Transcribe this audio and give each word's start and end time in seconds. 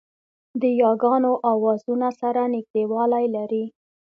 د 0.61 0.63
یاګانو 0.81 1.31
آوازونه 1.53 2.07
سره 2.21 2.41
نږدېوالی 2.53 3.25
لري 3.35 3.65